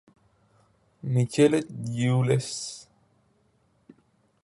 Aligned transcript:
Michelet, 1.03 1.67
Jules. 1.93 2.89